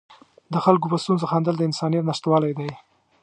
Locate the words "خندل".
1.31-1.55